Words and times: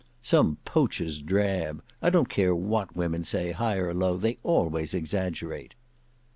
"Some 0.23 0.57
poacher's 0.65 1.19
drab! 1.19 1.83
I 2.01 2.09
don't 2.09 2.27
care 2.27 2.55
what 2.55 2.95
women 2.95 3.23
say, 3.23 3.51
high 3.51 3.75
or 3.77 3.93
low, 3.93 4.17
they 4.17 4.39
always 4.41 4.95
exaggerate." 4.95 5.75